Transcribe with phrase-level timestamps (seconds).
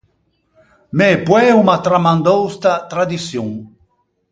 [0.97, 3.49] Mæ poæ o m’à tramandou sta tradiçion.